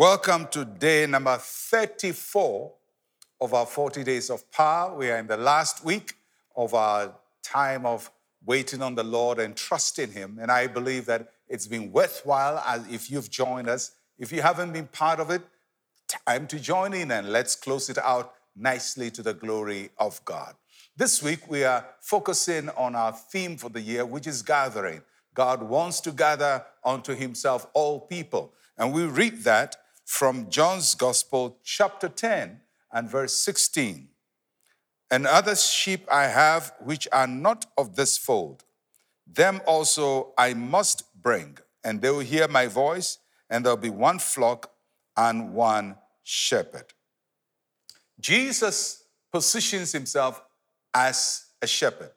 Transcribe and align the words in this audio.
Welcome 0.00 0.46
to 0.52 0.64
day 0.64 1.04
number 1.04 1.36
34 1.36 2.72
of 3.38 3.52
our 3.52 3.66
40 3.66 4.02
days 4.02 4.30
of 4.30 4.50
power. 4.50 4.96
We 4.96 5.10
are 5.10 5.18
in 5.18 5.26
the 5.26 5.36
last 5.36 5.84
week 5.84 6.14
of 6.56 6.72
our 6.72 7.14
time 7.42 7.84
of 7.84 8.10
waiting 8.42 8.80
on 8.80 8.94
the 8.94 9.04
Lord 9.04 9.38
and 9.38 9.54
trusting 9.54 10.12
Him. 10.12 10.38
And 10.40 10.50
I 10.50 10.68
believe 10.68 11.04
that 11.04 11.28
it's 11.48 11.66
been 11.66 11.92
worthwhile 11.92 12.82
if 12.90 13.10
you've 13.10 13.28
joined 13.28 13.68
us. 13.68 13.92
If 14.18 14.32
you 14.32 14.40
haven't 14.40 14.72
been 14.72 14.86
part 14.86 15.20
of 15.20 15.28
it, 15.28 15.42
time 16.26 16.46
to 16.46 16.58
join 16.58 16.94
in 16.94 17.10
and 17.10 17.28
let's 17.28 17.54
close 17.54 17.90
it 17.90 17.98
out 17.98 18.32
nicely 18.56 19.10
to 19.10 19.22
the 19.22 19.34
glory 19.34 19.90
of 19.98 20.24
God. 20.24 20.54
This 20.96 21.22
week 21.22 21.50
we 21.50 21.64
are 21.64 21.86
focusing 22.00 22.70
on 22.70 22.94
our 22.94 23.12
theme 23.12 23.58
for 23.58 23.68
the 23.68 23.82
year, 23.82 24.06
which 24.06 24.26
is 24.26 24.40
gathering. 24.40 25.02
God 25.34 25.62
wants 25.62 26.00
to 26.00 26.10
gather 26.10 26.64
unto 26.82 27.14
Himself 27.14 27.66
all 27.74 28.00
people. 28.00 28.54
And 28.78 28.94
we 28.94 29.04
read 29.04 29.44
that 29.44 29.76
from 30.10 30.50
John's 30.50 30.96
Gospel, 30.96 31.56
chapter 31.62 32.08
10 32.08 32.58
and 32.92 33.08
verse 33.08 33.32
16. 33.32 34.08
And 35.08 35.24
other 35.24 35.54
sheep 35.54 36.04
I 36.10 36.24
have 36.24 36.72
which 36.80 37.06
are 37.12 37.28
not 37.28 37.66
of 37.78 37.94
this 37.94 38.18
fold, 38.18 38.64
them 39.24 39.60
also 39.68 40.32
I 40.36 40.52
must 40.52 41.04
bring, 41.22 41.58
and 41.84 42.02
they 42.02 42.10
will 42.10 42.18
hear 42.18 42.48
my 42.48 42.66
voice, 42.66 43.18
and 43.48 43.64
there'll 43.64 43.76
be 43.76 43.88
one 43.88 44.18
flock 44.18 44.72
and 45.16 45.54
one 45.54 45.94
shepherd. 46.24 46.86
Jesus 48.18 49.04
positions 49.30 49.92
himself 49.92 50.42
as 50.92 51.46
a 51.62 51.68
shepherd, 51.68 52.10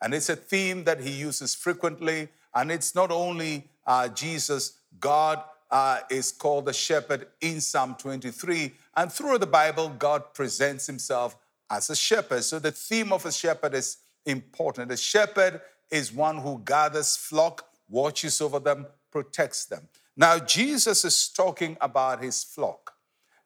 and 0.00 0.14
it's 0.14 0.28
a 0.28 0.36
theme 0.36 0.84
that 0.84 1.00
he 1.00 1.10
uses 1.10 1.56
frequently. 1.56 2.28
And 2.54 2.70
it's 2.70 2.94
not 2.94 3.10
only 3.10 3.68
uh, 3.84 4.06
Jesus, 4.08 4.78
God 5.00 5.42
uh, 5.70 6.00
is 6.10 6.32
called 6.32 6.66
the 6.66 6.72
shepherd 6.72 7.28
in 7.40 7.60
Psalm 7.60 7.94
23. 7.98 8.72
And 8.96 9.12
through 9.12 9.38
the 9.38 9.46
Bible, 9.46 9.88
God 9.90 10.34
presents 10.34 10.86
himself 10.86 11.36
as 11.70 11.90
a 11.90 11.96
shepherd. 11.96 12.42
So 12.44 12.58
the 12.58 12.72
theme 12.72 13.12
of 13.12 13.24
a 13.24 13.32
shepherd 13.32 13.74
is 13.74 13.98
important. 14.26 14.90
A 14.90 14.96
shepherd 14.96 15.60
is 15.90 16.12
one 16.12 16.38
who 16.38 16.60
gathers 16.64 17.16
flock, 17.16 17.68
watches 17.88 18.40
over 18.40 18.58
them, 18.58 18.86
protects 19.10 19.64
them. 19.66 19.88
Now, 20.16 20.38
Jesus 20.38 21.04
is 21.04 21.28
talking 21.28 21.76
about 21.80 22.22
his 22.22 22.42
flock. 22.42 22.94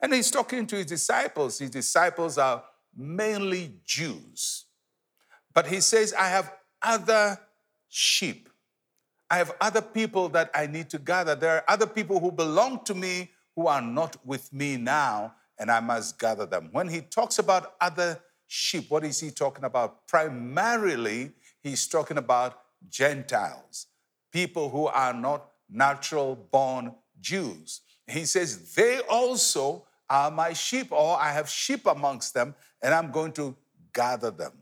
And 0.01 0.13
he's 0.13 0.31
talking 0.31 0.67
to 0.67 0.77
his 0.77 0.87
disciples. 0.87 1.59
His 1.59 1.71
disciples 1.71 2.37
are 2.37 2.65
mainly 2.97 3.75
Jews. 3.85 4.65
But 5.53 5.67
he 5.67 5.81
says, 5.81 6.13
I 6.13 6.29
have 6.29 6.53
other 6.83 7.39
sheep 7.89 8.49
I 9.35 9.39
have 9.39 9.53
other 9.61 9.83
people 9.83 10.29
that 10.29 10.49
I 10.55 10.69
need 10.69 10.89
to 10.91 10.99
gather. 11.01 11.35
There 11.35 11.57
are 11.57 11.65
other 11.67 11.89
people 11.89 12.21
who 12.21 12.31
belong 12.31 12.85
to 12.85 12.95
me 12.95 13.33
who 13.57 13.67
are 13.67 13.83
not 13.83 14.25
with 14.25 14.53
me 14.53 14.77
now, 14.77 15.35
and 15.59 15.73
I 15.73 15.81
must 15.81 16.21
gather 16.21 16.47
them. 16.47 16.69
When 16.71 16.89
he 16.89 17.01
talks 17.01 17.41
about 17.41 17.75
other 17.81 18.21
sheep, 18.47 18.89
what 18.91 19.03
is 19.03 19.19
he 19.19 19.33
talking 19.33 19.65
about? 19.65 20.07
Primarily, 20.07 21.33
he's 21.65 21.89
talking 21.89 22.17
about 22.17 22.61
Gentiles, 22.89 23.89
people 24.33 24.69
who 24.69 24.87
are 24.87 25.13
not 25.13 25.51
natural 25.69 26.37
born 26.37 26.95
Jews. 27.21 27.81
He 28.07 28.27
says, 28.27 28.73
They 28.75 29.01
also 29.01 29.85
are 30.09 30.31
my 30.31 30.53
sheep, 30.53 30.93
or 30.93 31.19
I 31.21 31.33
have 31.33 31.51
sheep 31.51 31.87
amongst 31.87 32.35
them, 32.35 32.55
and 32.81 32.95
I'm 32.95 33.11
going 33.11 33.33
to 33.33 33.57
gather 33.93 34.31
them. 34.31 34.53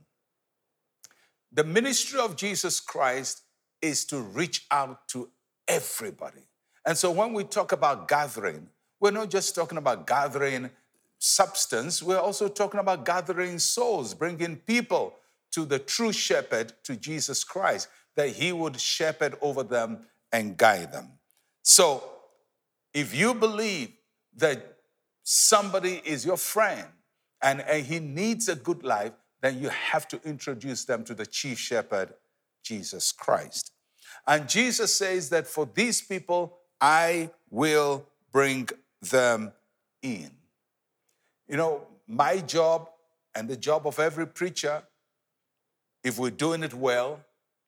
The 1.53 1.65
ministry 1.65 2.21
of 2.21 2.37
Jesus 2.37 2.81
Christ 2.81 3.43
is 3.83 4.05
to 4.07 4.21
reach 4.21 4.67
out 4.71 5.09
to 5.09 5.29
everybody. 5.69 6.47
And 6.87 6.97
so 6.97 7.11
when 7.11 7.33
we 7.33 7.45
talk 7.45 7.73
about 7.73 8.09
gathering, 8.09 8.69
we're 9.01 9.11
not 9.11 9.31
just 9.31 9.55
talking 9.55 9.79
about 9.79 10.07
gathering 10.07 10.71
substance, 11.19 12.03
we're 12.03 12.19
also 12.19 12.49
talking 12.49 12.81
about 12.81 13.05
gathering 13.05 13.59
souls, 13.59 14.15
bringing 14.15 14.57
people 14.57 15.15
to 15.53 15.65
the 15.65 15.79
true 15.79 16.13
shepherd, 16.13 16.73
to 16.85 16.97
Jesus 16.97 17.45
Christ, 17.45 17.89
that 18.17 18.31
he 18.31 18.53
would 18.53 18.81
shepherd 18.81 19.37
over 19.41 19.63
them 19.63 20.07
and 20.33 20.57
guide 20.57 20.93
them. 20.93 21.11
So 21.63 22.03
if 22.93 23.15
you 23.15 23.35
believe 23.35 23.93
that 24.37 24.79
somebody 25.23 26.03
is 26.05 26.27
your 26.27 26.37
friend 26.37 26.87
and, 27.43 27.61
and 27.61 27.85
he 27.85 28.01
needs 28.01 28.49
a 28.49 28.57
good 28.57 28.83
life, 28.83 29.13
then 29.41 29.61
you 29.61 29.69
have 29.69 30.09
to 30.09 30.21
introduce 30.25 30.85
them 30.85 31.05
to 31.05 31.15
the 31.15 31.27
chief 31.27 31.59
shepherd, 31.59 32.15
Jesus 32.63 33.13
Christ. 33.13 33.73
And 34.27 34.49
Jesus 34.49 34.95
says 34.95 35.31
that 35.31 35.47
for 35.47 35.69
these 35.75 36.01
people, 36.01 36.59
I 36.81 37.31
will 37.51 38.07
bring 38.31 38.69
them 39.01 39.53
in. 40.03 40.31
You 41.49 41.57
know, 41.57 41.87
my 42.07 42.39
job 42.39 42.89
and 43.35 43.49
the 43.49 43.57
job 43.57 43.87
of 43.87 43.99
every 43.99 44.27
preacher, 44.27 44.83
if 46.05 46.19
we're 46.19 46.31
doing 46.31 46.63
it 46.63 46.75
well, 46.75 47.21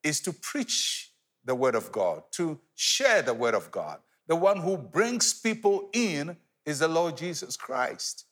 is 0.02 0.20
to 0.20 0.32
preach 0.32 1.12
the 1.44 1.54
Word 1.54 1.74
of 1.74 1.92
God, 1.92 2.22
to 2.32 2.58
share 2.74 3.22
the 3.22 3.34
Word 3.34 3.54
of 3.54 3.70
God. 3.70 3.98
The 4.26 4.36
one 4.36 4.58
who 4.58 4.76
brings 4.76 5.34
people 5.34 5.88
in 5.92 6.36
is 6.64 6.78
the 6.78 6.88
Lord 6.88 7.16
Jesus 7.16 7.56
Christ. 7.56 8.26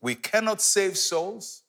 We 0.00 0.14
cannot 0.14 0.60
save 0.60 0.98
souls. 0.98 1.62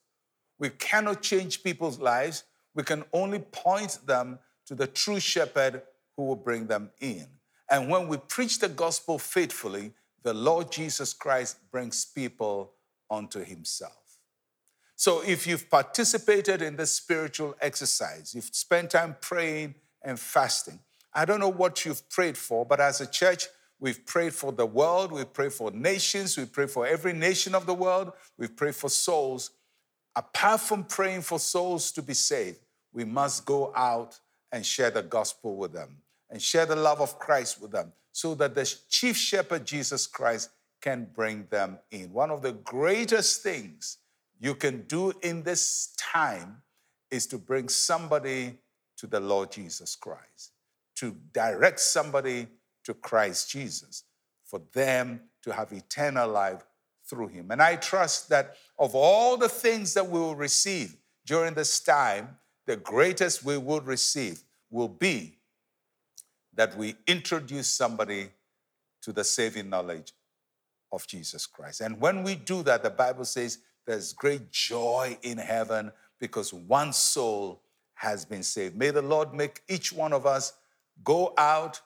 We 0.59 0.69
cannot 0.69 1.22
change 1.22 1.63
people's 1.63 2.00
lives. 2.00 2.44
We 2.78 2.84
can 2.84 3.04
only 3.12 3.40
point 3.40 3.98
them 4.06 4.38
to 4.68 4.76
the 4.76 4.86
true 4.86 5.20
shepherd 5.20 5.82
who 6.16 6.26
will 6.26 6.36
bring 6.36 6.68
them 6.68 6.92
in. 7.02 7.26
And 7.72 7.90
when 7.90 8.08
we 8.08 8.18
preach 8.18 8.60
the 8.60 8.70
gospel 8.70 9.18
faithfully, 9.18 9.94
the 10.22 10.36
Lord 10.36 10.72
Jesus 10.72 11.12
Christ 11.12 11.58
brings 11.72 12.06
people 12.06 12.74
unto 13.10 13.44
himself. 13.44 14.20
So 14.96 15.24
if 15.26 15.48
you've 15.48 15.72
participated 15.72 16.62
in 16.62 16.76
this 16.76 16.94
spiritual 16.94 17.56
exercise, 17.62 18.36
you've 18.36 18.54
spent 18.54 18.92
time 18.92 19.16
praying 19.22 19.74
and 20.04 20.20
fasting, 20.20 20.80
I 21.16 21.26
don't 21.26 21.40
know 21.40 21.50
what 21.50 21.84
you've 21.84 22.08
prayed 22.09 22.38
for, 22.38 22.64
but 22.64 22.80
as 22.80 23.02
a 23.02 23.08
church, 23.08 23.48
we've 23.80 24.06
prayed 24.06 24.36
for 24.36 24.52
the 24.52 24.68
world, 24.68 25.12
we've 25.12 25.34
prayed 25.34 25.54
for 25.54 25.72
nations, 25.72 26.38
we 26.38 26.46
pray 26.46 26.68
for 26.68 26.86
every 26.86 27.14
nation 27.14 27.56
of 27.56 27.66
the 27.66 27.74
world, 27.74 28.12
we've 28.38 28.56
prayed 28.56 28.76
for 28.76 28.90
souls. 28.90 29.50
Apart 30.16 30.62
from 30.62 30.84
praying 30.84 31.24
for 31.24 31.40
souls 31.40 31.92
to 31.94 32.04
be 32.04 32.14
saved, 32.14 32.59
we 32.97 33.06
must 33.06 33.46
go 33.46 33.72
out 33.75 34.19
and 34.52 34.66
share 34.66 34.90
the 34.90 35.03
gospel 35.03 35.56
with 35.56 35.72
them 35.72 35.97
and 36.31 36.41
share 36.41 36.66
the 36.66 36.75
love 36.75 37.00
of 37.00 37.19
Christ 37.19 37.62
with 37.62 37.69
them 37.69 37.94
so 38.12 38.34
that 38.34 38.56
the 38.56 38.66
chief 38.90 39.16
shepherd, 39.16 39.68
Jesus 39.68 40.08
Christ, 40.08 40.50
can 40.81 41.08
bring 41.13 41.46
them 41.52 41.78
in. 41.91 42.12
One 42.12 42.31
of 42.31 42.41
the 42.41 42.53
greatest 42.53 43.44
things 43.44 44.00
you 44.40 44.56
can 44.56 44.81
do 44.88 45.13
in 45.22 45.44
this 45.44 45.94
time 45.96 46.63
is 47.12 47.28
to 47.28 47.38
bring 47.38 47.69
somebody 47.69 48.58
to 48.97 49.06
the 49.06 49.19
Lord 49.19 49.52
Jesus 49.52 49.96
Christ, 49.96 50.53
to 50.96 51.16
direct 51.34 51.79
somebody 51.79 52.47
to 52.84 52.96
Christ 52.96 53.52
Jesus, 53.52 54.06
for 54.44 54.59
them 54.74 55.22
to 55.44 55.53
have 55.53 55.72
eternal 55.72 56.28
life 56.28 56.66
through 57.08 57.28
him. 57.28 57.52
And 57.52 57.62
I 57.62 57.75
trust 57.75 58.29
that 58.29 58.56
of 58.79 58.96
all 58.96 59.38
the 59.38 59.50
things 59.50 59.94
that 59.94 60.09
we 60.09 60.19
will 60.19 60.35
receive 60.35 60.97
during 61.28 61.53
this 61.53 61.79
time, 61.79 62.40
the 62.67 62.75
greatest 62.75 63.44
we 63.44 63.57
will 63.57 63.81
receive 63.81 64.44
will 64.69 64.89
be 64.89 65.38
that 66.53 66.78
we 66.78 66.95
introduce 67.07 67.67
somebody 67.67 68.29
to 69.01 69.13
the 69.13 69.23
saving 69.23 69.69
knowledge 69.69 70.13
of 70.91 71.07
Jesus 71.07 71.45
Christ. 71.45 71.81
And 71.81 72.00
when 72.00 72.23
we 72.23 72.35
do 72.35 72.61
that, 72.63 72.83
the 72.83 72.89
Bible 72.89 73.25
says 73.25 73.59
there's 73.85 74.11
great 74.11 74.51
joy 74.51 75.17
in 75.23 75.38
heaven 75.38 75.91
because 76.19 76.53
one 76.53 76.91
soul 76.91 77.61
has 77.94 78.25
been 78.25 78.44
saved. 78.44 78.75
May 78.75 78.91
the 78.91 79.02
Lord 79.02 79.34
make 79.34 79.61
each 79.70 79.93
one 79.93 80.11
of 80.11 80.25
us 80.25 80.53
go 81.03 81.34
out 81.37 81.79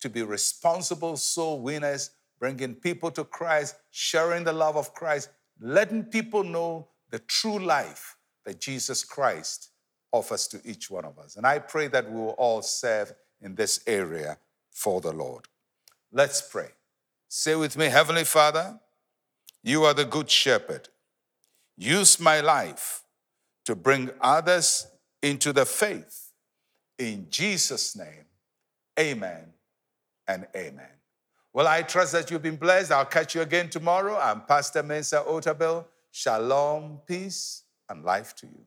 to 0.00 0.08
be 0.08 0.22
responsible 0.22 1.16
soul 1.16 1.60
winners, 1.60 2.10
bringing 2.38 2.74
people 2.74 3.10
to 3.10 3.24
Christ, 3.24 3.76
sharing 3.90 4.44
the 4.44 4.52
love 4.52 4.76
of 4.76 4.94
Christ, 4.94 5.30
letting 5.60 6.04
people 6.04 6.44
know 6.44 6.86
the 7.10 7.18
true 7.18 7.58
life 7.58 8.16
that 8.44 8.60
Jesus 8.60 9.02
Christ 9.02 9.70
offers 10.12 10.46
to 10.48 10.60
each 10.64 10.90
one 10.90 11.04
of 11.04 11.18
us. 11.18 11.36
And 11.36 11.46
I 11.46 11.58
pray 11.58 11.88
that 11.88 12.10
we 12.10 12.16
will 12.20 12.30
all 12.30 12.62
serve 12.62 13.12
in 13.40 13.54
this 13.54 13.80
area 13.86 14.38
for 14.70 15.00
the 15.00 15.12
Lord. 15.12 15.46
Let's 16.12 16.40
pray. 16.40 16.68
Say 17.28 17.54
with 17.54 17.76
me, 17.76 17.86
Heavenly 17.86 18.24
Father, 18.24 18.80
you 19.62 19.84
are 19.84 19.94
the 19.94 20.04
good 20.04 20.30
shepherd. 20.30 20.88
Use 21.76 22.18
my 22.18 22.40
life 22.40 23.02
to 23.66 23.76
bring 23.76 24.10
others 24.20 24.86
into 25.22 25.52
the 25.52 25.66
faith. 25.66 26.32
In 26.98 27.26
Jesus' 27.28 27.94
name, 27.94 28.24
amen 28.98 29.52
and 30.26 30.46
amen. 30.56 30.88
Well, 31.52 31.66
I 31.66 31.82
trust 31.82 32.12
that 32.12 32.30
you've 32.30 32.42
been 32.42 32.56
blessed. 32.56 32.92
I'll 32.92 33.04
catch 33.04 33.34
you 33.34 33.42
again 33.42 33.68
tomorrow. 33.68 34.18
I'm 34.18 34.42
Pastor 34.42 34.82
Mensa 34.82 35.24
Otabil. 35.26 35.84
Shalom, 36.10 37.00
peace, 37.06 37.64
and 37.88 38.04
life 38.04 38.34
to 38.36 38.46
you. 38.46 38.64